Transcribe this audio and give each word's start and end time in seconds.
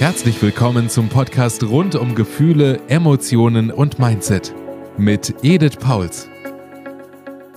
Herzlich 0.00 0.40
willkommen 0.40 0.88
zum 0.88 1.10
Podcast 1.10 1.62
rund 1.62 1.94
um 1.94 2.14
Gefühle, 2.14 2.80
Emotionen 2.88 3.70
und 3.70 3.98
Mindset 3.98 4.54
mit 4.96 5.44
Edith 5.44 5.76
Pauls. 5.76 6.26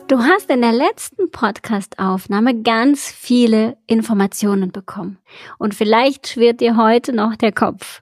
Du 0.10 0.18
hast 0.18 0.50
in 0.50 0.60
der 0.60 0.74
letzten 0.74 1.32
Podcast-Aufnahme 1.32 2.62
ganz 2.62 3.10
viele 3.10 3.78
Informationen 3.88 4.74
bekommen. 4.74 5.20
Und 5.58 5.74
vielleicht 5.74 6.28
schwirrt 6.28 6.60
dir 6.60 6.76
heute 6.76 7.14
noch 7.14 7.38
der 7.38 7.54
Kopf. 7.54 8.02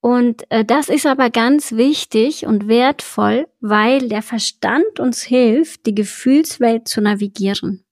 Und 0.00 0.48
äh, 0.52 0.64
das 0.64 0.88
ist 0.88 1.04
aber 1.04 1.28
ganz 1.30 1.72
wichtig 1.72 2.46
und 2.46 2.68
wertvoll, 2.68 3.48
weil 3.58 4.08
der 4.08 4.22
Verstand 4.22 5.00
uns 5.00 5.22
hilft, 5.22 5.86
die 5.86 5.94
Gefühlswelt 5.96 6.86
zu 6.86 7.00
navigieren. 7.00 7.84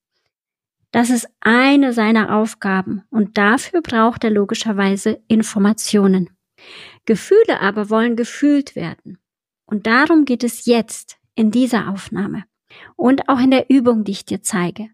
Das 0.96 1.10
ist 1.10 1.28
eine 1.40 1.92
seiner 1.92 2.34
Aufgaben 2.34 3.02
und 3.10 3.36
dafür 3.36 3.82
braucht 3.82 4.24
er 4.24 4.30
logischerweise 4.30 5.22
Informationen. 5.28 6.30
Gefühle 7.04 7.60
aber 7.60 7.90
wollen 7.90 8.16
gefühlt 8.16 8.74
werden. 8.74 9.18
Und 9.66 9.86
darum 9.86 10.24
geht 10.24 10.42
es 10.42 10.64
jetzt 10.64 11.18
in 11.34 11.50
dieser 11.50 11.90
Aufnahme 11.90 12.44
und 12.96 13.28
auch 13.28 13.38
in 13.38 13.50
der 13.50 13.68
Übung, 13.68 14.04
die 14.04 14.12
ich 14.12 14.24
dir 14.24 14.42
zeige. 14.42 14.88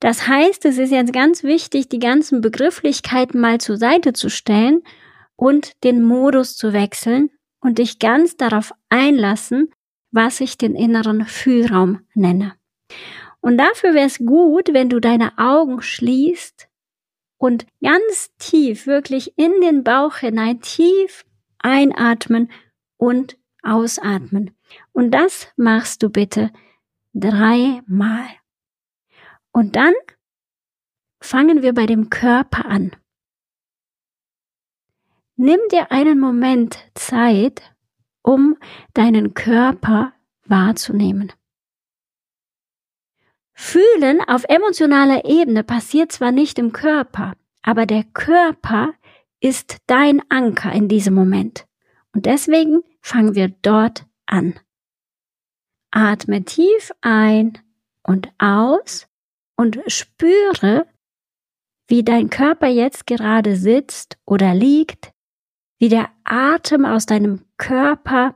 Das 0.00 0.26
heißt, 0.26 0.64
es 0.64 0.78
ist 0.78 0.90
jetzt 0.90 1.12
ganz 1.12 1.44
wichtig, 1.44 1.88
die 1.88 2.00
ganzen 2.00 2.40
Begrifflichkeiten 2.40 3.40
mal 3.40 3.60
zur 3.60 3.76
Seite 3.76 4.14
zu 4.14 4.30
stellen 4.30 4.82
und 5.36 5.80
den 5.84 6.02
Modus 6.02 6.56
zu 6.56 6.72
wechseln 6.72 7.30
und 7.60 7.78
dich 7.78 8.00
ganz 8.00 8.36
darauf 8.36 8.72
einlassen, 8.88 9.70
was 10.10 10.40
ich 10.40 10.58
den 10.58 10.74
inneren 10.74 11.24
Fühlraum 11.24 12.00
nenne. 12.14 12.56
Und 13.40 13.58
dafür 13.58 13.94
wäre 13.94 14.06
es 14.06 14.18
gut, 14.18 14.72
wenn 14.72 14.88
du 14.88 15.00
deine 15.00 15.38
Augen 15.38 15.80
schließt 15.80 16.68
und 17.38 17.66
ganz 17.82 18.30
tief, 18.38 18.86
wirklich 18.86 19.38
in 19.38 19.60
den 19.60 19.82
Bauch 19.82 20.16
hinein, 20.16 20.60
tief 20.60 21.24
einatmen 21.58 22.50
und 22.96 23.38
ausatmen. 23.62 24.56
Und 24.92 25.12
das 25.12 25.48
machst 25.56 26.02
du 26.02 26.10
bitte 26.10 26.50
dreimal. 27.14 28.28
Und 29.52 29.76
dann 29.76 29.94
fangen 31.20 31.62
wir 31.62 31.72
bei 31.74 31.86
dem 31.86 32.10
Körper 32.10 32.66
an. 32.66 32.92
Nimm 35.36 35.60
dir 35.70 35.90
einen 35.90 36.20
Moment 36.20 36.78
Zeit, 36.94 37.74
um 38.22 38.58
deinen 38.92 39.32
Körper 39.32 40.12
wahrzunehmen. 40.44 41.32
Fühlen 43.62 44.22
auf 44.26 44.44
emotionaler 44.48 45.26
Ebene 45.26 45.62
passiert 45.62 46.10
zwar 46.12 46.32
nicht 46.32 46.58
im 46.58 46.72
Körper, 46.72 47.34
aber 47.60 47.84
der 47.84 48.04
Körper 48.04 48.94
ist 49.38 49.76
dein 49.86 50.22
Anker 50.30 50.72
in 50.72 50.88
diesem 50.88 51.12
Moment. 51.12 51.66
Und 52.14 52.24
deswegen 52.24 52.80
fangen 53.02 53.34
wir 53.34 53.48
dort 53.48 54.06
an. 54.24 54.58
Atme 55.90 56.42
tief 56.42 56.90
ein 57.02 57.58
und 58.02 58.32
aus 58.38 59.06
und 59.56 59.78
spüre, 59.88 60.86
wie 61.86 62.02
dein 62.02 62.30
Körper 62.30 62.66
jetzt 62.66 63.06
gerade 63.06 63.56
sitzt 63.56 64.16
oder 64.24 64.54
liegt, 64.54 65.12
wie 65.78 65.90
der 65.90 66.08
Atem 66.24 66.86
aus 66.86 67.04
deinem 67.04 67.44
Körper 67.58 68.34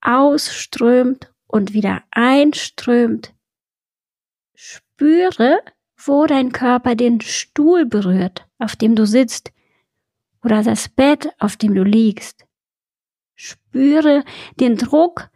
ausströmt 0.00 1.32
und 1.46 1.74
wieder 1.74 2.02
einströmt 2.10 3.37
Spüre, 4.98 5.62
wo 5.96 6.26
dein 6.26 6.50
Körper 6.50 6.96
den 6.96 7.20
Stuhl 7.20 7.86
berührt, 7.86 8.48
auf 8.58 8.74
dem 8.74 8.96
du 8.96 9.06
sitzt, 9.06 9.52
oder 10.42 10.64
das 10.64 10.88
Bett, 10.88 11.28
auf 11.38 11.56
dem 11.56 11.72
du 11.76 11.84
liegst. 11.84 12.44
Spüre 13.36 14.24
den 14.58 14.76
Druck, 14.76 15.30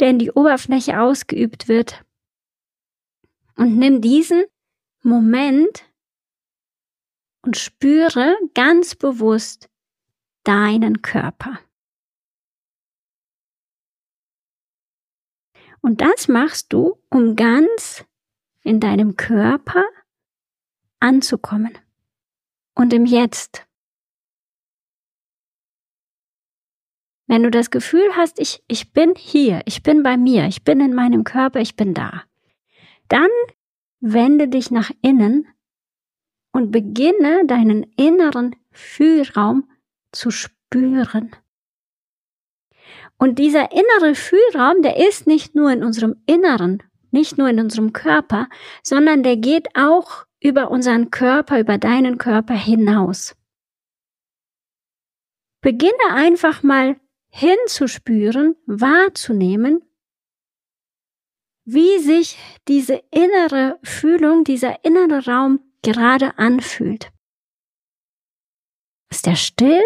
der 0.00 0.10
in 0.10 0.18
die 0.18 0.30
Oberfläche 0.30 1.00
ausgeübt 1.00 1.66
wird. 1.66 2.04
Und 3.56 3.78
nimm 3.78 4.02
diesen 4.02 4.44
Moment 5.02 5.82
und 7.40 7.56
spüre 7.56 8.36
ganz 8.52 8.96
bewusst 8.96 9.70
deinen 10.44 11.00
Körper. 11.00 11.58
Und 15.80 16.02
das 16.02 16.28
machst 16.28 16.74
du, 16.74 17.02
um 17.08 17.34
ganz 17.34 18.04
in 18.62 18.80
deinem 18.80 19.16
Körper 19.16 19.84
anzukommen 21.00 21.76
und 22.74 22.92
im 22.92 23.06
Jetzt. 23.06 23.66
Wenn 27.26 27.42
du 27.42 27.50
das 27.50 27.70
Gefühl 27.70 28.16
hast, 28.16 28.40
ich, 28.40 28.62
ich 28.66 28.92
bin 28.92 29.14
hier, 29.14 29.62
ich 29.64 29.82
bin 29.82 30.02
bei 30.02 30.16
mir, 30.16 30.46
ich 30.46 30.64
bin 30.64 30.80
in 30.80 30.94
meinem 30.94 31.24
Körper, 31.24 31.60
ich 31.60 31.76
bin 31.76 31.94
da, 31.94 32.24
dann 33.08 33.30
wende 34.00 34.48
dich 34.48 34.70
nach 34.70 34.90
innen 35.00 35.46
und 36.52 36.72
beginne 36.72 37.46
deinen 37.46 37.84
inneren 37.96 38.56
Fühlraum 38.72 39.70
zu 40.10 40.30
spüren. 40.30 41.30
Und 43.16 43.38
dieser 43.38 43.70
innere 43.70 44.14
Fühlraum, 44.14 44.82
der 44.82 44.96
ist 44.96 45.26
nicht 45.26 45.54
nur 45.54 45.70
in 45.70 45.84
unserem 45.84 46.22
Inneren 46.26 46.82
nicht 47.12 47.38
nur 47.38 47.48
in 47.48 47.60
unserem 47.60 47.92
Körper, 47.92 48.48
sondern 48.82 49.22
der 49.22 49.36
geht 49.36 49.68
auch 49.76 50.26
über 50.40 50.70
unseren 50.70 51.10
Körper, 51.10 51.60
über 51.60 51.78
deinen 51.78 52.18
Körper 52.18 52.54
hinaus. 52.54 53.36
Beginne 55.60 56.12
einfach 56.12 56.62
mal 56.62 56.98
hinzuspüren, 57.28 58.56
wahrzunehmen, 58.66 59.82
wie 61.64 61.98
sich 61.98 62.38
diese 62.66 63.02
innere 63.10 63.78
Fühlung, 63.82 64.44
dieser 64.44 64.84
innere 64.84 65.24
Raum 65.26 65.60
gerade 65.82 66.38
anfühlt. 66.38 67.12
Ist 69.10 69.26
er 69.26 69.36
still? 69.36 69.82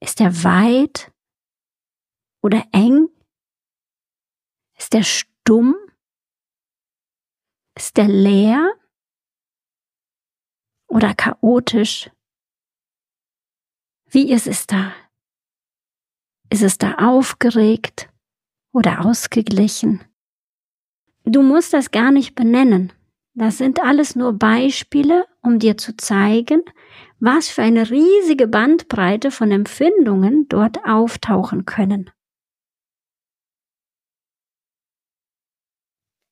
Ist 0.00 0.20
er 0.20 0.44
weit 0.44 1.12
oder 2.42 2.64
eng? 2.72 3.08
Ist 4.76 4.92
der 4.92 5.02
stumm? 5.02 5.74
Ist 7.74 7.96
der 7.96 8.08
leer? 8.08 8.74
Oder 10.88 11.14
chaotisch? 11.14 12.10
Wie 14.08 14.30
ist 14.30 14.46
es 14.46 14.66
da? 14.66 14.92
Ist 16.48 16.62
es 16.62 16.78
da 16.78 16.94
aufgeregt 16.94 18.08
oder 18.72 19.04
ausgeglichen? 19.04 20.04
Du 21.24 21.42
musst 21.42 21.72
das 21.72 21.90
gar 21.90 22.12
nicht 22.12 22.34
benennen. 22.34 22.92
Das 23.34 23.58
sind 23.58 23.80
alles 23.80 24.14
nur 24.14 24.32
Beispiele, 24.32 25.26
um 25.42 25.58
dir 25.58 25.76
zu 25.76 25.96
zeigen, 25.96 26.62
was 27.18 27.48
für 27.48 27.62
eine 27.62 27.90
riesige 27.90 28.46
Bandbreite 28.46 29.30
von 29.30 29.50
Empfindungen 29.50 30.48
dort 30.48 30.78
auftauchen 30.86 31.66
können. 31.66 32.10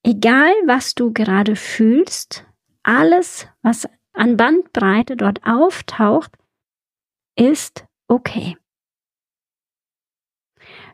Egal, 0.06 0.53
was 0.66 0.94
du 0.94 1.15
gerade 1.15 1.56
fühlst, 1.56 2.44
alles, 2.82 3.48
was 3.62 3.88
an 4.12 4.37
Bandbreite 4.37 5.16
dort 5.16 5.41
auftaucht, 5.47 6.31
ist 7.37 7.87
okay. 8.06 8.59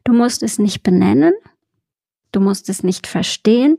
Du 0.05 0.13
musst 0.13 0.45
es 0.45 0.61
nicht 0.61 0.85
benennen, 0.85 1.35
du 2.31 2.39
musst 2.39 2.69
es 2.69 2.85
nicht 2.85 3.09
verstehen. 3.09 3.79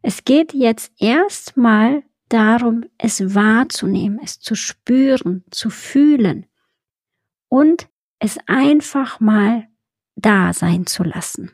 Es 0.00 0.24
geht 0.24 0.54
jetzt 0.54 0.92
erstmal 0.98 2.02
darum, 2.30 2.86
es 2.96 3.34
wahrzunehmen, 3.34 4.18
es 4.22 4.40
zu 4.40 4.54
spüren, 4.54 5.44
zu 5.50 5.68
fühlen 5.68 6.46
und 7.48 7.90
es 8.18 8.38
einfach 8.46 9.20
mal 9.20 9.68
da 10.16 10.54
sein 10.54 10.86
zu 10.86 11.02
lassen. 11.02 11.52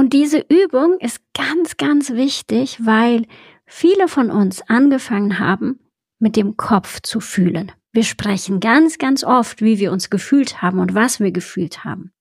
Und 0.00 0.14
diese 0.14 0.38
Übung 0.38 0.96
ist 0.98 1.20
ganz, 1.34 1.76
ganz 1.76 2.12
wichtig, 2.12 2.78
weil 2.86 3.26
viele 3.66 4.08
von 4.08 4.30
uns 4.30 4.62
angefangen 4.62 5.38
haben, 5.38 5.78
mit 6.18 6.36
dem 6.36 6.56
Kopf 6.56 7.02
zu 7.02 7.20
fühlen. 7.20 7.70
Wir 7.92 8.04
sprechen 8.04 8.60
ganz, 8.60 8.96
ganz 8.96 9.24
oft, 9.24 9.60
wie 9.60 9.78
wir 9.78 9.92
uns 9.92 10.08
gefühlt 10.08 10.62
haben 10.62 10.78
und 10.78 10.94
was 10.94 11.20
wir 11.20 11.32
gefühlt 11.32 11.84
haben. 11.84 12.12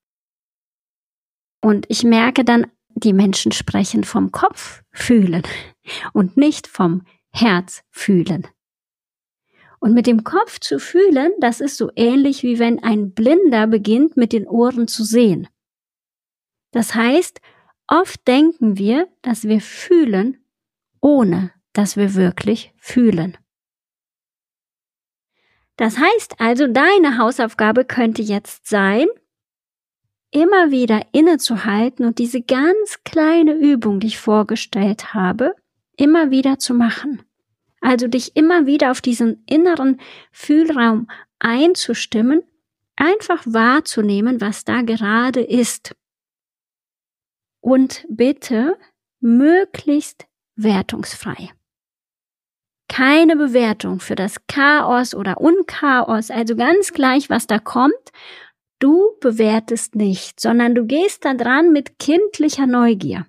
Und 1.61 1.85
ich 1.87 2.03
merke 2.03 2.43
dann, 2.43 2.67
die 2.95 3.13
Menschen 3.13 3.53
sprechen 3.53 4.03
vom 4.03 4.33
Kopf 4.33 4.81
fühlen 4.91 5.43
und 6.11 6.35
nicht 6.35 6.67
vom 6.67 7.03
Herz 7.31 7.83
fühlen. 7.91 8.45
Und 9.79 9.93
mit 9.93 10.05
dem 10.05 10.25
Kopf 10.25 10.59
zu 10.59 10.79
fühlen, 10.79 11.31
das 11.39 11.61
ist 11.61 11.77
so 11.77 11.89
ähnlich 11.95 12.43
wie 12.43 12.59
wenn 12.59 12.83
ein 12.83 13.13
Blinder 13.13 13.67
beginnt, 13.67 14.17
mit 14.17 14.33
den 14.33 14.49
Ohren 14.49 14.89
zu 14.89 15.05
sehen. 15.05 15.47
Das 16.71 16.93
heißt, 16.93 17.39
Oft 17.91 18.27
denken 18.27 18.77
wir, 18.77 19.07
dass 19.21 19.45
wir 19.45 19.61
fühlen 19.61 20.37
ohne 21.01 21.51
dass 21.73 21.97
wir 21.97 22.15
wirklich 22.15 22.73
fühlen. 22.77 23.37
Das 25.77 25.97
heißt 25.97 26.39
also, 26.39 26.67
deine 26.67 27.17
Hausaufgabe 27.17 27.85
könnte 27.85 28.21
jetzt 28.21 28.67
sein, 28.67 29.07
immer 30.31 30.71
wieder 30.71 31.05
innezuhalten 31.13 32.05
und 32.05 32.19
diese 32.19 32.41
ganz 32.41 32.99
kleine 33.05 33.53
Übung, 33.53 33.99
die 33.99 34.07
ich 34.07 34.19
vorgestellt 34.19 35.13
habe, 35.13 35.55
immer 35.95 36.31
wieder 36.31 36.59
zu 36.59 36.73
machen. 36.73 37.23
Also 37.81 38.07
dich 38.07 38.35
immer 38.35 38.65
wieder 38.65 38.91
auf 38.91 38.99
diesen 38.99 39.43
inneren 39.45 40.01
Fühlraum 40.31 41.09
einzustimmen, 41.39 42.43
einfach 42.97 43.41
wahrzunehmen, 43.45 44.41
was 44.41 44.65
da 44.65 44.81
gerade 44.81 45.41
ist. 45.41 45.95
Und 47.61 48.05
bitte 48.09 48.77
möglichst 49.19 50.27
wertungsfrei. 50.55 51.51
Keine 52.87 53.35
Bewertung 53.35 53.99
für 53.99 54.15
das 54.15 54.47
Chaos 54.47 55.13
oder 55.13 55.39
Unchaos, 55.39 56.31
also 56.31 56.55
ganz 56.55 56.91
gleich, 56.91 57.29
was 57.29 57.47
da 57.47 57.59
kommt. 57.59 57.93
Du 58.79 59.17
bewertest 59.19 59.95
nicht, 59.95 60.39
sondern 60.39 60.73
du 60.73 60.85
gehst 60.85 61.25
da 61.25 61.33
dran 61.33 61.71
mit 61.71 61.99
kindlicher 61.99 62.65
Neugier. 62.65 63.27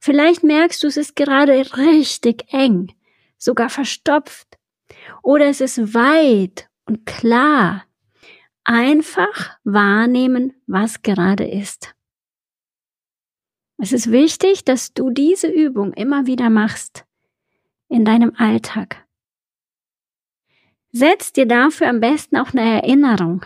Vielleicht 0.00 0.42
merkst 0.42 0.82
du, 0.82 0.86
es 0.86 0.96
ist 0.96 1.14
gerade 1.14 1.52
richtig 1.76 2.52
eng, 2.52 2.92
sogar 3.36 3.68
verstopft. 3.68 4.58
Oder 5.22 5.46
es 5.46 5.60
ist 5.60 5.94
weit 5.94 6.68
und 6.86 7.06
klar. 7.06 7.84
Einfach 8.64 9.56
wahrnehmen, 9.64 10.54
was 10.66 11.02
gerade 11.02 11.48
ist. 11.48 11.94
Es 13.82 13.92
ist 13.92 14.12
wichtig, 14.12 14.64
dass 14.64 14.94
du 14.94 15.10
diese 15.10 15.48
Übung 15.48 15.92
immer 15.94 16.24
wieder 16.28 16.50
machst 16.50 17.04
in 17.88 18.04
deinem 18.04 18.32
Alltag. 18.36 19.04
Setz 20.92 21.32
dir 21.32 21.46
dafür 21.46 21.88
am 21.88 21.98
besten 21.98 22.36
auch 22.36 22.52
eine 22.52 22.60
Erinnerung, 22.80 23.44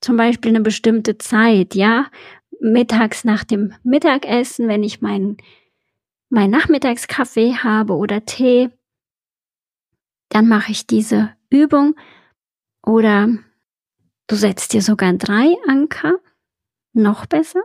zum 0.00 0.16
Beispiel 0.16 0.52
eine 0.52 0.60
bestimmte 0.60 1.18
Zeit, 1.18 1.74
ja, 1.74 2.08
mittags 2.60 3.24
nach 3.24 3.42
dem 3.42 3.74
Mittagessen, 3.82 4.68
wenn 4.68 4.84
ich 4.84 5.00
meinen 5.00 5.38
mein 6.28 6.50
Nachmittagskaffee 6.50 7.56
habe 7.56 7.96
oder 7.96 8.24
Tee, 8.24 8.70
dann 10.28 10.46
mache 10.46 10.70
ich 10.70 10.86
diese 10.86 11.34
Übung 11.50 11.96
oder 12.86 13.36
du 14.28 14.36
setzt 14.36 14.74
dir 14.74 14.80
sogar 14.80 15.12
drei 15.14 15.56
Anker, 15.66 16.20
noch 16.92 17.26
besser. 17.26 17.64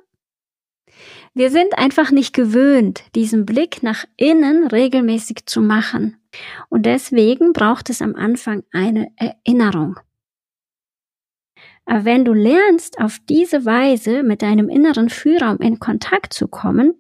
Wir 1.38 1.51
sind 1.51 1.78
einfach 1.78 2.10
nicht 2.10 2.34
gewöhnt, 2.34 3.04
diesen 3.13 3.45
Blick 3.45 3.84
nach 3.84 4.06
innen 4.16 4.66
regelmäßig 4.66 5.45
zu 5.45 5.62
machen. 5.62 6.18
Und 6.68 6.88
deswegen 6.88 7.54
braucht 7.54 7.92
es 7.92 8.01
am 8.01 8.16
Anfang 8.16 8.63
eine 8.72 9.12
Erinnerung. 9.18 10.00
Aber 11.86 12.06
wenn 12.06 12.25
du 12.25 12.34
lernst, 12.34 13.00
auf 13.00 13.19
diese 13.30 13.66
Weise 13.66 14.24
mit 14.24 14.42
deinem 14.42 14.68
inneren 14.68 15.10
Fühlraum 15.10 15.57
in 15.57 15.78
Kontakt 15.78 16.34
zu 16.34 16.48
kommen, 16.48 16.95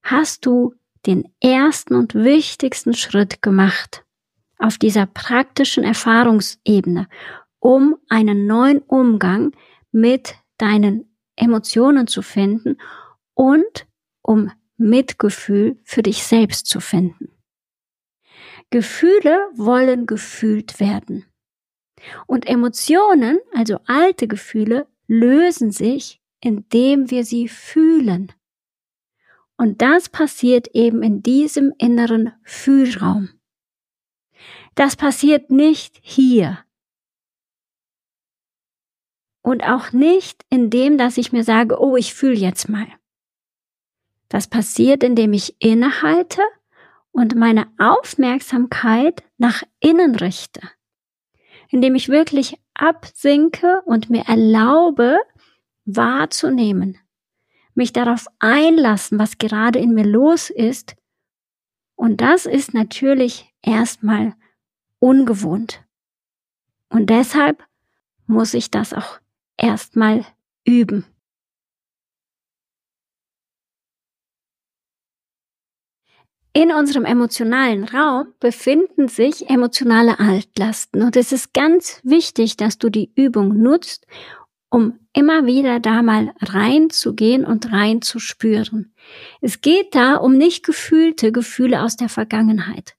hast 0.00 0.46
du 0.46 0.72
den 1.04 1.24
ersten 1.40 1.96
und 1.96 2.14
wichtigsten 2.14 2.94
Schritt 2.94 3.42
gemacht 3.42 4.04
auf 4.58 4.78
dieser 4.78 5.06
praktischen 5.06 5.82
Erfahrungsebene, 5.82 7.08
um 7.58 7.96
einen 8.08 8.46
neuen 8.46 8.78
Umgang 8.78 9.50
mit 9.90 10.36
deinen 10.56 11.16
Emotionen 11.34 12.06
zu 12.06 12.22
finden 12.22 12.78
und 13.36 13.86
um 14.22 14.50
Mitgefühl 14.76 15.78
für 15.84 16.02
dich 16.02 16.24
selbst 16.24 16.66
zu 16.66 16.80
finden. 16.80 17.30
Gefühle 18.70 19.48
wollen 19.54 20.06
gefühlt 20.06 20.80
werden. 20.80 21.24
Und 22.26 22.46
Emotionen, 22.46 23.38
also 23.52 23.78
alte 23.86 24.26
Gefühle, 24.26 24.88
lösen 25.06 25.70
sich, 25.70 26.20
indem 26.40 27.10
wir 27.10 27.24
sie 27.24 27.48
fühlen. 27.48 28.32
Und 29.56 29.80
das 29.80 30.08
passiert 30.08 30.68
eben 30.74 31.02
in 31.02 31.22
diesem 31.22 31.72
inneren 31.78 32.32
Fühlraum. 32.42 33.30
Das 34.74 34.96
passiert 34.96 35.50
nicht 35.50 35.98
hier. 36.02 36.58
Und 39.42 39.62
auch 39.62 39.92
nicht 39.92 40.44
in 40.50 40.70
dem, 40.70 40.98
dass 40.98 41.16
ich 41.16 41.32
mir 41.32 41.44
sage, 41.44 41.80
oh, 41.80 41.96
ich 41.96 42.12
fühle 42.12 42.34
jetzt 42.34 42.68
mal. 42.68 42.86
Das 44.28 44.48
passiert, 44.48 45.02
indem 45.02 45.32
ich 45.32 45.56
innehalte 45.60 46.42
und 47.12 47.34
meine 47.34 47.68
Aufmerksamkeit 47.78 49.22
nach 49.38 49.62
innen 49.80 50.16
richte. 50.16 50.60
Indem 51.68 51.94
ich 51.94 52.08
wirklich 52.08 52.58
absinke 52.74 53.82
und 53.86 54.10
mir 54.10 54.24
erlaube, 54.26 55.18
wahrzunehmen, 55.84 56.98
mich 57.74 57.92
darauf 57.92 58.26
einlassen, 58.38 59.18
was 59.18 59.38
gerade 59.38 59.78
in 59.78 59.94
mir 59.94 60.04
los 60.04 60.50
ist. 60.50 60.96
Und 61.94 62.20
das 62.20 62.46
ist 62.46 62.74
natürlich 62.74 63.52
erstmal 63.62 64.34
ungewohnt. 64.98 65.82
Und 66.88 67.10
deshalb 67.10 67.64
muss 68.26 68.54
ich 68.54 68.70
das 68.70 68.92
auch 68.92 69.20
erstmal 69.56 70.24
üben. 70.64 71.06
In 76.56 76.72
unserem 76.72 77.04
emotionalen 77.04 77.84
Raum 77.84 78.28
befinden 78.40 79.08
sich 79.08 79.50
emotionale 79.50 80.18
Altlasten 80.18 81.02
und 81.02 81.14
es 81.14 81.30
ist 81.30 81.52
ganz 81.52 82.00
wichtig, 82.02 82.56
dass 82.56 82.78
du 82.78 82.88
die 82.88 83.12
Übung 83.14 83.60
nutzt, 83.60 84.06
um 84.70 84.98
immer 85.12 85.44
wieder 85.44 85.80
da 85.80 86.00
mal 86.00 86.32
reinzugehen 86.40 87.44
und 87.44 87.70
reinzuspüren. 87.70 88.94
Es 89.42 89.60
geht 89.60 89.94
da 89.94 90.16
um 90.16 90.38
nicht 90.38 90.64
gefühlte 90.64 91.30
Gefühle 91.30 91.82
aus 91.82 91.98
der 91.98 92.08
Vergangenheit. 92.08 92.96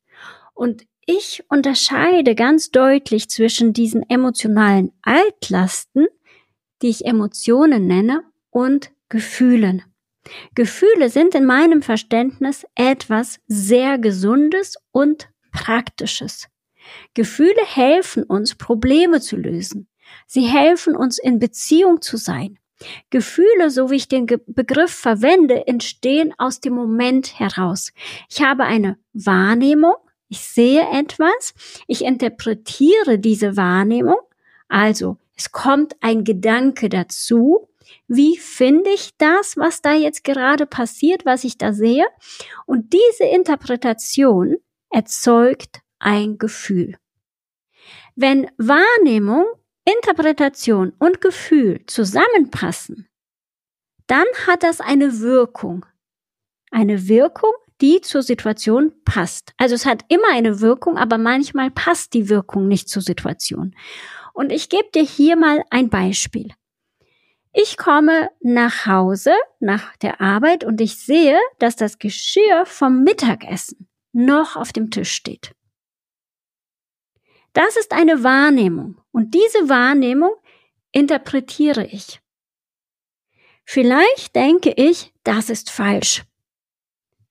Und 0.53 0.85
ich 1.07 1.43
unterscheide 1.49 2.35
ganz 2.35 2.69
deutlich 2.69 3.27
zwischen 3.27 3.73
diesen 3.73 4.07
emotionalen 4.07 4.91
Altlasten, 5.01 6.05
die 6.83 6.89
ich 6.89 7.05
Emotionen 7.05 7.87
nenne, 7.87 8.21
und 8.51 8.91
Gefühlen. 9.09 9.81
Gefühle 10.55 11.09
sind 11.09 11.35
in 11.35 11.45
meinem 11.45 11.81
Verständnis 11.81 12.65
etwas 12.75 13.39
sehr 13.47 13.97
Gesundes 13.97 14.75
und 14.91 15.29
Praktisches. 15.51 16.47
Gefühle 17.13 17.61
helfen 17.65 18.23
uns, 18.23 18.55
Probleme 18.55 19.21
zu 19.21 19.35
lösen. 19.35 19.87
Sie 20.25 20.45
helfen 20.45 20.95
uns, 20.95 21.17
in 21.17 21.39
Beziehung 21.39 22.01
zu 22.01 22.17
sein. 22.17 22.59
Gefühle, 23.09 23.69
so 23.71 23.89
wie 23.89 23.95
ich 23.95 24.07
den 24.07 24.27
Begriff 24.27 24.91
verwende, 24.91 25.65
entstehen 25.67 26.33
aus 26.37 26.59
dem 26.59 26.73
Moment 26.73 27.39
heraus. 27.39 27.91
Ich 28.29 28.41
habe 28.41 28.63
eine 28.63 28.97
Wahrnehmung, 29.13 29.95
ich 30.29 30.39
sehe 30.39 30.87
etwas, 30.91 31.53
ich 31.87 32.03
interpretiere 32.03 33.17
diese 33.17 33.57
Wahrnehmung, 33.57 34.19
also 34.67 35.17
es 35.35 35.51
kommt 35.51 35.95
ein 36.01 36.23
Gedanke 36.23 36.89
dazu, 36.89 37.67
wie 38.07 38.37
finde 38.37 38.89
ich 38.89 39.17
das, 39.17 39.57
was 39.57 39.81
da 39.81 39.93
jetzt 39.93 40.23
gerade 40.23 40.65
passiert, 40.65 41.25
was 41.25 41.43
ich 41.43 41.57
da 41.57 41.73
sehe? 41.73 42.05
Und 42.65 42.93
diese 42.93 43.25
Interpretation 43.25 44.57
erzeugt 44.89 45.81
ein 45.99 46.37
Gefühl. 46.37 46.97
Wenn 48.15 48.49
Wahrnehmung, 48.57 49.45
Interpretation 49.85 50.93
und 50.99 51.21
Gefühl 51.21 51.81
zusammenpassen, 51.85 53.07
dann 54.07 54.25
hat 54.45 54.63
das 54.63 54.81
eine 54.81 55.19
Wirkung. 55.19 55.85
Eine 56.71 57.07
Wirkung, 57.07 57.53
die 57.81 58.01
zur 58.01 58.23
Situation 58.23 58.91
passt. 59.05 59.53
Also 59.57 59.75
es 59.75 59.85
hat 59.85 60.03
immer 60.07 60.29
eine 60.31 60.61
Wirkung, 60.61 60.97
aber 60.97 61.17
manchmal 61.17 61.69
passt 61.69 62.13
die 62.13 62.29
Wirkung 62.29 62.67
nicht 62.67 62.89
zur 62.89 63.01
Situation. 63.01 63.75
Und 64.33 64.51
ich 64.51 64.69
gebe 64.69 64.89
dir 64.93 65.03
hier 65.03 65.35
mal 65.35 65.63
ein 65.69 65.89
Beispiel. 65.89 66.51
Ich 67.59 67.75
komme 67.75 68.29
nach 68.39 68.85
Hause 68.85 69.33
nach 69.59 69.97
der 69.97 70.21
Arbeit 70.21 70.63
und 70.63 70.79
ich 70.79 70.95
sehe, 70.97 71.39
dass 71.57 71.75
das 71.75 71.97
Geschirr 71.97 72.67
vom 72.67 73.03
Mittagessen 73.03 73.89
noch 74.13 74.55
auf 74.55 74.71
dem 74.71 74.91
Tisch 74.91 75.11
steht. 75.11 75.55
Das 77.53 77.75
ist 77.75 77.93
eine 77.93 78.23
Wahrnehmung 78.23 79.01
und 79.11 79.33
diese 79.33 79.69
Wahrnehmung 79.69 80.35
interpretiere 80.91 81.83
ich. 81.87 82.21
Vielleicht 83.65 84.35
denke 84.35 84.73
ich, 84.77 85.11
das 85.23 85.49
ist 85.49 85.71
falsch. 85.71 86.25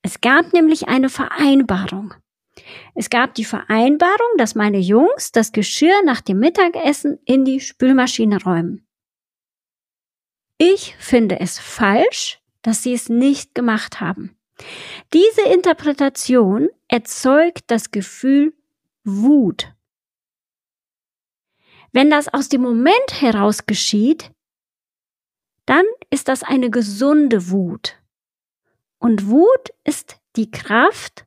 Es 0.02 0.20
gab 0.20 0.52
nämlich 0.52 0.88
eine 0.88 1.08
Vereinbarung. 1.08 2.14
Es 2.96 3.10
gab 3.10 3.34
die 3.34 3.44
Vereinbarung, 3.44 4.36
dass 4.38 4.56
meine 4.56 4.78
Jungs 4.78 5.30
das 5.30 5.52
Geschirr 5.52 6.02
nach 6.04 6.20
dem 6.20 6.40
Mittagessen 6.40 7.20
in 7.26 7.44
die 7.44 7.60
Spülmaschine 7.60 8.42
räumen. 8.42 8.85
Ich 10.58 10.96
finde 10.98 11.40
es 11.40 11.58
falsch, 11.58 12.40
dass 12.62 12.82
sie 12.82 12.94
es 12.94 13.08
nicht 13.08 13.54
gemacht 13.54 14.00
haben. 14.00 14.36
Diese 15.12 15.42
Interpretation 15.42 16.70
erzeugt 16.88 17.64
das 17.66 17.90
Gefühl 17.90 18.54
Wut. 19.04 19.72
Wenn 21.92 22.10
das 22.10 22.28
aus 22.28 22.48
dem 22.48 22.62
Moment 22.62 23.20
heraus 23.20 23.66
geschieht, 23.66 24.30
dann 25.66 25.84
ist 26.10 26.28
das 26.28 26.42
eine 26.42 26.70
gesunde 26.70 27.50
Wut. 27.50 28.00
Und 28.98 29.28
Wut 29.28 29.70
ist 29.84 30.18
die 30.36 30.50
Kraft, 30.50 31.26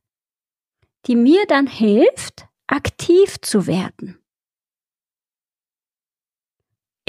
die 1.05 1.15
mir 1.15 1.45
dann 1.47 1.67
hilft, 1.67 2.47
aktiv 2.67 3.39
zu 3.41 3.67
werden. 3.67 4.19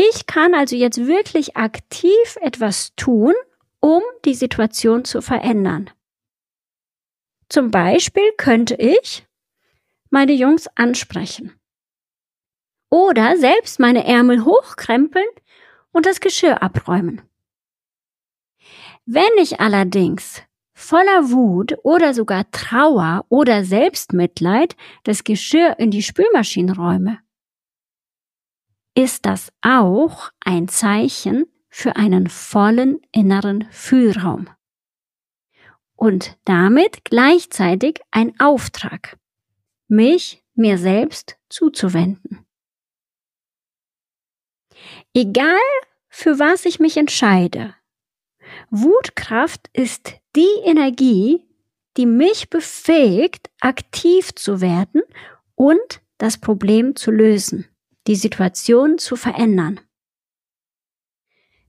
Ich 0.02 0.26
kann 0.26 0.54
also 0.54 0.76
jetzt 0.76 1.06
wirklich 1.06 1.58
aktiv 1.58 2.38
etwas 2.40 2.94
tun, 2.96 3.34
um 3.80 4.00
die 4.24 4.32
Situation 4.32 5.04
zu 5.04 5.20
verändern. 5.20 5.90
Zum 7.50 7.70
Beispiel 7.70 8.32
könnte 8.38 8.76
ich 8.76 9.26
meine 10.08 10.32
Jungs 10.32 10.68
ansprechen. 10.74 11.60
Oder 12.88 13.36
selbst 13.36 13.78
meine 13.78 14.06
Ärmel 14.06 14.46
hochkrempeln 14.46 15.28
und 15.92 16.06
das 16.06 16.20
Geschirr 16.20 16.62
abräumen. 16.62 17.20
Wenn 19.04 19.36
ich 19.36 19.60
allerdings 19.60 20.42
voller 20.72 21.30
Wut 21.30 21.76
oder 21.82 22.14
sogar 22.14 22.50
Trauer 22.52 23.26
oder 23.28 23.64
Selbstmitleid 23.64 24.76
das 25.04 25.24
Geschirr 25.24 25.78
in 25.78 25.90
die 25.90 26.02
Spülmaschine 26.02 26.74
räume, 26.74 27.18
ist 28.94 29.26
das 29.26 29.52
auch 29.62 30.30
ein 30.40 30.68
Zeichen 30.68 31.46
für 31.68 31.96
einen 31.96 32.28
vollen 32.28 33.00
inneren 33.12 33.68
Fühlraum. 33.70 34.48
Und 35.94 36.38
damit 36.44 37.04
gleichzeitig 37.04 38.00
ein 38.10 38.38
Auftrag, 38.40 39.18
mich 39.86 40.42
mir 40.54 40.78
selbst 40.78 41.38
zuzuwenden. 41.48 42.46
Egal, 45.14 45.58
für 46.08 46.38
was 46.38 46.64
ich 46.64 46.80
mich 46.80 46.96
entscheide, 46.96 47.74
Wutkraft 48.70 49.68
ist 49.72 50.14
die 50.36 50.48
Energie, 50.64 51.44
die 51.96 52.06
mich 52.06 52.50
befähigt, 52.50 53.50
aktiv 53.60 54.34
zu 54.34 54.60
werden 54.60 55.02
und 55.54 56.00
das 56.18 56.38
Problem 56.38 56.96
zu 56.96 57.10
lösen, 57.10 57.66
die 58.10 58.16
Situation 58.16 58.98
zu 58.98 59.14
verändern. 59.14 59.78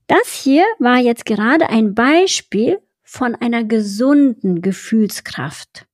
Das 0.08 0.34
hier 0.34 0.64
war 0.80 0.98
jetzt 0.98 1.24
gerade 1.24 1.68
ein 1.70 1.94
Beispiel 1.94 2.82
von 3.04 3.36
einer 3.36 3.62
gesunden 3.62 4.60
Gefühlskraft. 4.60 5.86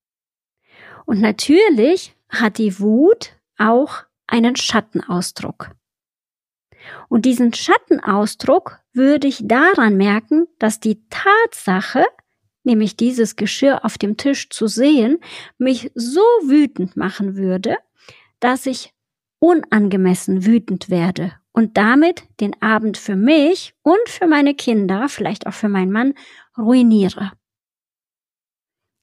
Und 1.05 1.21
natürlich 1.21 2.15
hat 2.29 2.57
die 2.57 2.79
Wut 2.79 3.35
auch 3.59 4.05
einen 4.25 4.55
Schattenausdruck. 4.55 5.69
Und 7.09 7.25
diesen 7.25 7.53
Schattenausdruck 7.53 8.79
würde 8.91 9.27
ich 9.27 9.41
daran 9.43 9.97
merken, 9.97 10.47
dass 10.57 10.79
die 10.79 11.07
Tatsache, 11.11 12.05
nämlich 12.63 12.97
dieses 12.97 13.35
Geschirr 13.35 13.85
auf 13.85 13.99
dem 13.99 14.17
Tisch 14.17 14.49
zu 14.49 14.65
sehen, 14.65 15.19
mich 15.59 15.91
so 15.93 16.21
wütend 16.41 16.97
machen 16.97 17.35
würde, 17.35 17.77
dass 18.39 18.65
ich 18.65 18.95
unangemessen 19.39 20.45
wütend 20.45 20.89
werde 20.89 21.33
und 21.51 21.77
damit 21.77 22.23
den 22.39 22.61
Abend 22.61 22.97
für 22.97 23.15
mich 23.15 23.73
und 23.81 24.07
für 24.07 24.27
meine 24.27 24.53
Kinder, 24.53 25.09
vielleicht 25.09 25.47
auch 25.47 25.53
für 25.53 25.69
meinen 25.69 25.91
Mann, 25.91 26.13
ruiniere. 26.57 27.31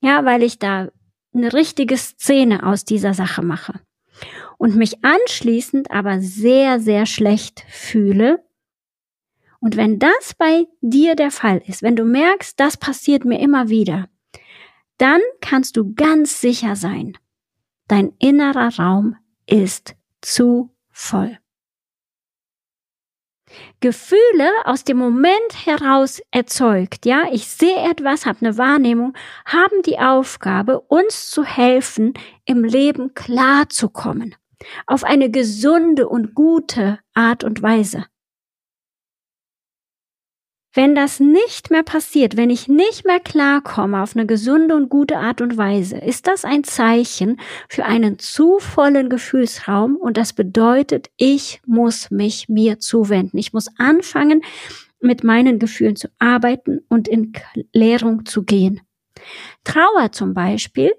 Ja, 0.01 0.25
weil 0.25 0.43
ich 0.43 0.59
da 0.59 0.91
eine 1.35 1.53
richtige 1.53 1.97
Szene 1.97 2.65
aus 2.65 2.85
dieser 2.85 3.15
Sache 3.15 3.43
mache 3.43 3.81
und 4.59 4.77
mich 4.77 5.05
anschließend 5.05 5.91
aber 5.91 6.21
sehr, 6.21 6.81
sehr 6.81 7.07
schlecht 7.07 7.65
fühle. 7.69 8.45
Und 9.61 9.77
wenn 9.77 9.99
das 9.99 10.35
bei 10.37 10.67
dir 10.81 11.15
der 11.17 11.31
Fall 11.31 11.63
ist, 11.67 11.83
wenn 11.83 11.97
du 11.97 12.05
merkst, 12.05 12.59
das 12.59 12.77
passiert 12.77 13.25
mir 13.25 13.41
immer 13.41 13.69
wieder, 13.69 14.09
dann 14.99 15.21
kannst 15.41 15.77
du 15.77 15.93
ganz 15.95 16.41
sicher 16.41 16.77
sein, 16.77 17.19
dein 17.89 18.13
innerer 18.19 18.79
Raum 18.79 19.17
ist 19.47 19.95
zu 20.27 20.71
voll. 20.91 21.39
Gefühle 23.81 24.51
aus 24.65 24.85
dem 24.85 24.99
Moment 24.99 25.67
heraus 25.67 26.21
erzeugt, 26.31 27.07
ja, 27.07 27.25
ich 27.31 27.47
sehe 27.47 27.89
etwas, 27.89 28.27
habe 28.27 28.41
eine 28.41 28.59
Wahrnehmung, 28.59 29.17
haben 29.45 29.83
die 29.83 29.99
Aufgabe, 29.99 30.81
uns 30.81 31.31
zu 31.31 31.45
helfen, 31.45 32.15
im 32.45 32.65
Leben 32.65 33.15
klarzukommen 33.15 34.35
auf 34.87 35.05
eine 35.05 35.31
gesunde 35.31 36.09
und 36.09 36.35
gute 36.35 36.99
Art 37.15 37.45
und 37.45 37.63
Weise. 37.63 38.07
Wenn 40.77 40.95
das 40.95 41.21
nicht 41.21 41.71
mehr 41.71 41.83
passiert, 41.83 42.37
wenn 42.37 42.51
ich 42.51 42.69
nicht 42.69 43.07
mehr 43.07 43.19
klarkomme 43.19 44.03
auf 44.03 44.15
eine 44.15 44.27
gesunde 44.27 44.77
und 44.77 44.91
gute 44.91 45.17
Art 45.17 45.41
und 45.41 45.57
Weise, 45.57 45.97
ist 45.97 46.27
das 46.27 46.45
ein 46.45 46.65
Zeichen 46.65 47.41
für 47.71 47.87
einen 47.87 48.19
zu 48.19 48.59
vollen 48.59 49.09
Gefühlsraum 49.09 49.97
und 49.97 50.19
das 50.19 50.35
bedeutet, 50.35 51.09
ich 51.17 51.63
muss 51.65 52.11
mich 52.11 52.51
mir 52.51 52.79
zuwenden. 52.79 53.39
Ich 53.39 53.55
muss 53.55 53.69
anfangen, 53.79 54.43
mit 55.01 55.25
meinen 55.25 55.59
Gefühlen 55.59 55.97
zu 55.97 56.09
arbeiten 56.19 56.85
und 56.91 57.09
in 57.09 57.33
Klärung 57.73 58.27
zu 58.27 58.43
gehen. 58.43 58.83
Trauer 59.65 60.13
zum 60.13 60.35
Beispiel 60.35 60.93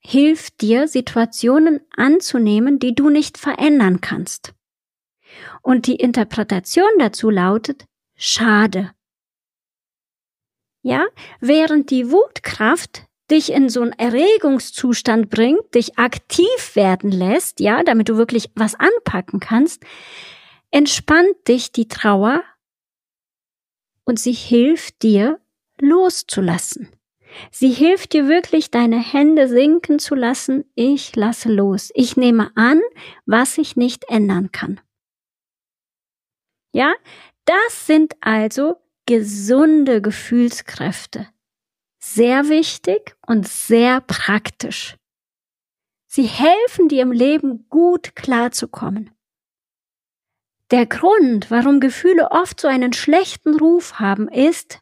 hilft 0.00 0.60
dir, 0.60 0.86
Situationen 0.86 1.80
anzunehmen, 1.96 2.78
die 2.78 2.94
du 2.94 3.08
nicht 3.08 3.38
verändern 3.38 4.02
kannst. 4.02 4.52
Und 5.62 5.86
die 5.86 5.96
Interpretation 5.96 6.90
dazu 6.98 7.30
lautet, 7.30 7.86
schade. 8.22 8.92
Ja, 10.82 11.06
während 11.40 11.90
die 11.90 12.10
Wutkraft 12.10 13.06
dich 13.30 13.52
in 13.52 13.68
so 13.68 13.82
einen 13.82 13.92
Erregungszustand 13.92 15.30
bringt, 15.30 15.74
dich 15.74 15.98
aktiv 15.98 16.74
werden 16.74 17.10
lässt, 17.10 17.60
ja, 17.60 17.82
damit 17.82 18.08
du 18.08 18.16
wirklich 18.16 18.50
was 18.54 18.74
anpacken 18.74 19.40
kannst, 19.40 19.82
entspannt 20.70 21.48
dich 21.48 21.72
die 21.72 21.88
Trauer 21.88 22.42
und 24.04 24.18
sie 24.18 24.32
hilft 24.32 25.02
dir 25.02 25.40
loszulassen. 25.80 26.90
Sie 27.50 27.70
hilft 27.70 28.12
dir 28.12 28.28
wirklich, 28.28 28.70
deine 28.70 28.98
Hände 28.98 29.48
sinken 29.48 29.98
zu 29.98 30.14
lassen. 30.14 30.64
Ich 30.74 31.16
lasse 31.16 31.50
los. 31.50 31.90
Ich 31.94 32.16
nehme 32.16 32.50
an, 32.56 32.80
was 33.24 33.56
ich 33.56 33.74
nicht 33.74 34.04
ändern 34.10 34.52
kann. 34.52 34.80
Ja, 36.72 36.94
das 37.44 37.86
sind 37.86 38.14
also 38.20 38.76
gesunde 39.06 40.00
Gefühlskräfte. 40.00 41.28
Sehr 41.98 42.48
wichtig 42.48 43.16
und 43.26 43.46
sehr 43.46 44.00
praktisch. 44.00 44.96
Sie 46.06 46.24
helfen 46.24 46.88
dir 46.88 47.02
im 47.02 47.12
Leben 47.12 47.68
gut 47.68 48.14
klarzukommen. 48.14 49.10
Der 50.70 50.86
Grund, 50.86 51.50
warum 51.50 51.80
Gefühle 51.80 52.30
oft 52.30 52.60
so 52.60 52.68
einen 52.68 52.92
schlechten 52.92 53.58
Ruf 53.58 54.00
haben, 54.00 54.28
ist, 54.28 54.80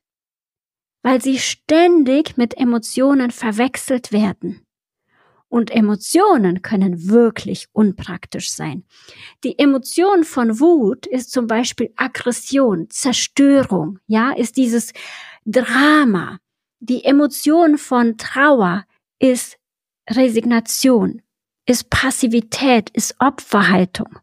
weil 1.03 1.21
sie 1.21 1.39
ständig 1.39 2.37
mit 2.37 2.57
Emotionen 2.57 3.31
verwechselt 3.31 4.13
werden. 4.13 4.65
Und 5.51 5.73
Emotionen 5.73 6.63
können 6.63 7.11
wirklich 7.11 7.67
unpraktisch 7.73 8.51
sein. 8.51 8.85
Die 9.43 9.59
Emotion 9.59 10.23
von 10.23 10.61
Wut 10.61 11.07
ist 11.07 11.33
zum 11.33 11.49
Beispiel 11.49 11.93
Aggression, 11.97 12.89
Zerstörung, 12.89 13.99
ja, 14.07 14.31
ist 14.31 14.57
dieses 14.57 14.93
Drama. 15.45 16.39
Die 16.79 17.05
Emotion 17.05 17.79
von 17.79 18.17
Trauer 18.17 18.87
ist 19.19 19.59
Resignation, 20.09 21.21
ist 21.67 21.91
Passivität, 21.91 22.89
ist 22.91 23.17
Opferhaltung. 23.19 24.21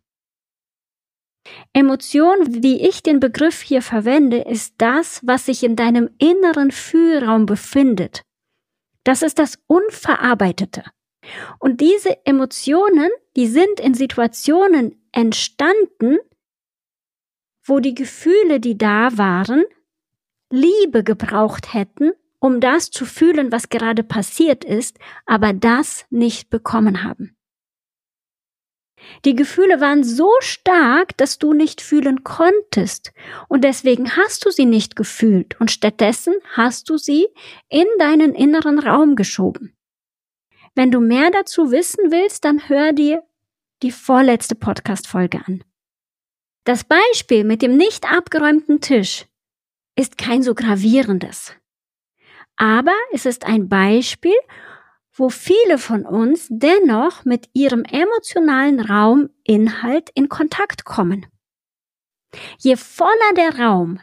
Emotion, 1.73 2.63
wie 2.63 2.81
ich 2.87 3.03
den 3.03 3.19
Begriff 3.19 3.61
hier 3.61 3.81
verwende, 3.81 4.37
ist 4.37 4.75
das, 4.77 5.19
was 5.25 5.45
sich 5.45 5.63
in 5.63 5.75
deinem 5.75 6.09
inneren 6.19 6.71
Fühlraum 6.71 7.45
befindet. 7.45 8.21
Das 9.03 9.21
ist 9.21 9.39
das 9.39 9.59
Unverarbeitete. 9.67 10.83
Und 11.59 11.81
diese 11.81 12.25
Emotionen, 12.25 13.09
die 13.35 13.47
sind 13.47 13.79
in 13.79 13.93
Situationen 13.93 15.01
entstanden, 15.11 16.17
wo 17.63 17.79
die 17.79 17.95
Gefühle, 17.95 18.59
die 18.59 18.77
da 18.77 19.17
waren, 19.17 19.65
Liebe 20.49 21.03
gebraucht 21.03 21.73
hätten, 21.73 22.13
um 22.39 22.61
das 22.61 22.91
zu 22.91 23.05
fühlen, 23.05 23.51
was 23.51 23.69
gerade 23.69 24.03
passiert 24.03 24.63
ist, 24.63 24.97
aber 25.25 25.53
das 25.53 26.05
nicht 26.09 26.49
bekommen 26.49 27.03
haben. 27.03 27.37
Die 29.25 29.35
Gefühle 29.35 29.79
waren 29.79 30.03
so 30.03 30.31
stark, 30.39 31.15
dass 31.17 31.37
du 31.37 31.53
nicht 31.53 31.81
fühlen 31.81 32.23
konntest. 32.23 33.13
Und 33.47 33.63
deswegen 33.63 34.15
hast 34.15 34.45
du 34.45 34.51
sie 34.51 34.65
nicht 34.65 34.95
gefühlt 34.95 35.59
und 35.59 35.71
stattdessen 35.71 36.33
hast 36.53 36.89
du 36.89 36.97
sie 36.97 37.27
in 37.69 37.85
deinen 37.99 38.33
inneren 38.33 38.79
Raum 38.79 39.15
geschoben. 39.15 39.76
Wenn 40.77 40.91
du 40.91 40.99
mehr 40.99 41.31
dazu 41.31 41.71
wissen 41.71 42.11
willst, 42.11 42.45
dann 42.45 42.69
hör 42.69 42.93
dir 42.93 43.23
die 43.81 43.89
vorletzte 43.89 44.53
Podcast-Folge 44.53 45.41
an. 45.43 45.63
Das 46.65 46.83
Beispiel 46.83 47.43
mit 47.45 47.63
dem 47.63 47.77
nicht 47.77 48.05
abgeräumten 48.05 48.79
Tisch 48.79 49.25
ist 49.95 50.19
kein 50.19 50.43
so 50.43 50.53
gravierendes. 50.53 51.55
Aber 52.57 52.93
es 53.11 53.25
ist 53.25 53.43
ein 53.47 53.69
Beispiel, 53.69 54.37
wo 55.11 55.29
viele 55.29 55.79
von 55.79 56.05
uns 56.05 56.45
dennoch 56.51 57.25
mit 57.25 57.49
ihrem 57.53 57.83
emotionalen 57.83 58.79
Rauminhalt 58.79 60.11
in 60.13 60.29
Kontakt 60.29 60.85
kommen. 60.85 61.25
Je 62.59 62.75
voller 62.75 63.33
der 63.35 63.57
Raum, 63.57 63.99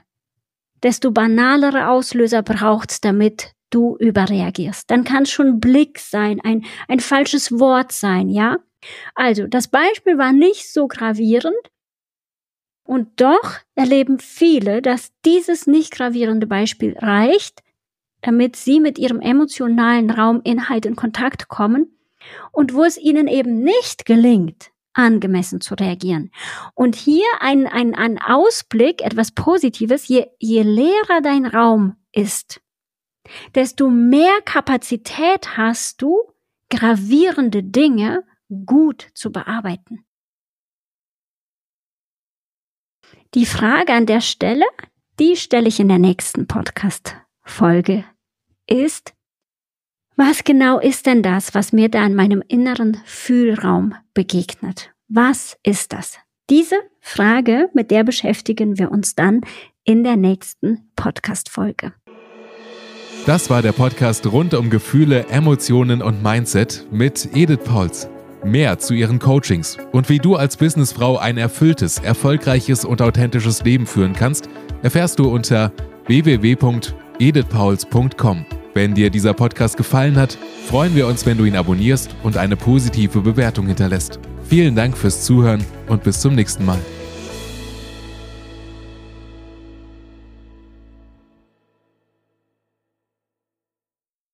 desto 0.82 1.12
banalere 1.12 1.86
Auslöser 1.86 2.42
braucht's, 2.42 3.00
damit 3.00 3.54
du 3.74 3.96
überreagierst. 3.98 4.90
Dann 4.90 5.04
kann 5.04 5.24
es 5.24 5.30
schon 5.30 5.60
Blick 5.60 5.98
sein, 5.98 6.40
ein, 6.42 6.64
ein 6.88 7.00
falsches 7.00 7.58
Wort 7.58 7.92
sein, 7.92 8.28
ja? 8.28 8.58
Also, 9.14 9.46
das 9.46 9.68
Beispiel 9.68 10.18
war 10.18 10.32
nicht 10.32 10.72
so 10.72 10.86
gravierend, 10.88 11.56
und 12.84 13.20
doch 13.20 13.58
erleben 13.74 14.18
viele, 14.18 14.82
dass 14.82 15.12
dieses 15.24 15.66
nicht 15.66 15.90
gravierende 15.92 16.46
Beispiel 16.46 16.96
reicht, 16.98 17.62
damit 18.20 18.56
sie 18.56 18.78
mit 18.78 18.98
ihrem 18.98 19.20
emotionalen 19.20 20.10
Rauminhalt 20.10 20.86
in 20.86 20.96
Kontakt 20.96 21.48
kommen 21.48 21.98
und 22.52 22.74
wo 22.74 22.84
es 22.84 22.98
ihnen 22.98 23.26
eben 23.26 23.62
nicht 23.62 24.04
gelingt, 24.04 24.70
angemessen 24.92 25.60
zu 25.60 25.74
reagieren. 25.74 26.30
Und 26.74 26.94
hier 26.94 27.26
ein, 27.40 27.66
ein, 27.66 27.94
ein 27.94 28.18
Ausblick, 28.20 29.02
etwas 29.02 29.32
Positives, 29.32 30.06
je, 30.06 30.26
je 30.38 30.62
leerer 30.62 31.20
dein 31.22 31.46
Raum 31.46 31.96
ist, 32.12 32.60
desto 33.54 33.88
mehr 33.88 34.40
Kapazität 34.44 35.56
hast 35.56 36.02
du, 36.02 36.32
gravierende 36.70 37.62
Dinge 37.62 38.24
gut 38.66 39.08
zu 39.14 39.30
bearbeiten. 39.30 40.04
Die 43.34 43.46
Frage 43.46 43.92
an 43.92 44.06
der 44.06 44.20
Stelle, 44.20 44.66
die 45.18 45.36
stelle 45.36 45.68
ich 45.68 45.80
in 45.80 45.88
der 45.88 45.98
nächsten 45.98 46.46
Podcast-Folge, 46.46 48.04
ist, 48.68 49.14
was 50.16 50.44
genau 50.44 50.78
ist 50.78 51.06
denn 51.06 51.22
das, 51.22 51.54
was 51.54 51.72
mir 51.72 51.88
da 51.88 52.06
in 52.06 52.14
meinem 52.14 52.42
inneren 52.46 53.02
Fühlraum 53.04 53.94
begegnet? 54.14 54.92
Was 55.08 55.58
ist 55.64 55.92
das? 55.92 56.18
Diese 56.50 56.76
Frage, 57.00 57.70
mit 57.74 57.90
der 57.90 58.04
beschäftigen 58.04 58.78
wir 58.78 58.92
uns 58.92 59.16
dann 59.16 59.40
in 59.82 60.04
der 60.04 60.16
nächsten 60.16 60.92
Podcast-Folge. 60.94 61.92
Das 63.26 63.48
war 63.48 63.62
der 63.62 63.72
Podcast 63.72 64.26
rund 64.26 64.52
um 64.52 64.68
Gefühle, 64.68 65.28
Emotionen 65.28 66.02
und 66.02 66.22
Mindset 66.22 66.84
mit 66.90 67.30
Edith 67.34 67.60
Pauls. 67.64 68.06
Mehr 68.44 68.78
zu 68.78 68.92
ihren 68.92 69.18
Coachings 69.18 69.78
und 69.92 70.10
wie 70.10 70.18
du 70.18 70.36
als 70.36 70.58
Businessfrau 70.58 71.16
ein 71.16 71.38
erfülltes, 71.38 72.00
erfolgreiches 72.00 72.84
und 72.84 73.00
authentisches 73.00 73.64
Leben 73.64 73.86
führen 73.86 74.12
kannst, 74.12 74.50
erfährst 74.82 75.18
du 75.18 75.30
unter 75.30 75.72
www.edithpauls.com. 76.06 78.44
Wenn 78.74 78.94
dir 78.94 79.08
dieser 79.08 79.32
Podcast 79.32 79.78
gefallen 79.78 80.16
hat, 80.16 80.36
freuen 80.68 80.94
wir 80.94 81.06
uns, 81.06 81.24
wenn 81.24 81.38
du 81.38 81.46
ihn 81.46 81.56
abonnierst 81.56 82.14
und 82.24 82.36
eine 82.36 82.56
positive 82.56 83.22
Bewertung 83.22 83.68
hinterlässt. 83.68 84.20
Vielen 84.46 84.76
Dank 84.76 84.98
fürs 84.98 85.24
Zuhören 85.24 85.64
und 85.88 86.02
bis 86.02 86.20
zum 86.20 86.34
nächsten 86.34 86.66
Mal. 86.66 86.80